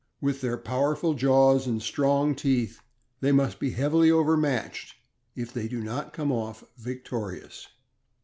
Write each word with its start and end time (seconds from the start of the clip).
With 0.19 0.41
their 0.41 0.57
powerful 0.57 1.13
jaws 1.13 1.67
and 1.67 1.79
strong 1.79 2.33
teeth, 2.33 2.81
they 3.19 3.31
must 3.31 3.59
be 3.59 3.69
heavily 3.69 4.09
overmatched 4.09 4.95
if 5.35 5.53
they 5.53 5.67
do 5.67 5.79
not 5.83 6.11
come 6.11 6.31
off 6.31 6.63
victorious. 6.75 7.67